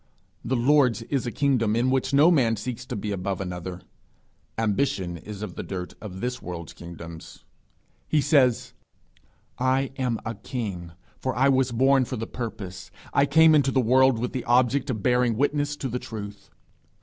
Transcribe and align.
The 0.43 0.55
Lord's 0.55 1.03
is 1.03 1.27
a 1.27 1.31
kingdom 1.31 1.75
in 1.75 1.91
which 1.91 2.11
no 2.11 2.31
man 2.31 2.55
seeks 2.55 2.87
to 2.87 2.95
be 2.95 3.11
above 3.11 3.39
another: 3.39 3.81
ambition 4.57 5.15
is 5.15 5.43
of 5.43 5.53
the 5.53 5.61
dirt 5.61 5.93
of 6.01 6.21
this 6.21 6.41
world's 6.41 6.73
kingdoms. 6.73 7.43
He 8.07 8.19
says, 8.19 8.73
'I 9.59 9.91
am 9.99 10.19
a 10.25 10.33
king, 10.33 10.93
for 11.19 11.35
I 11.35 11.49
was 11.49 11.71
born 11.71 12.05
for 12.05 12.15
the 12.15 12.25
purpose, 12.25 12.89
I 13.13 13.27
came 13.27 13.53
into 13.53 13.69
the 13.69 13.79
world 13.79 14.17
with 14.17 14.33
the 14.33 14.43
object 14.45 14.89
of 14.89 15.03
bearing 15.03 15.37
witness 15.37 15.75
to 15.75 15.87
the 15.87 15.99
truth. 15.99 16.49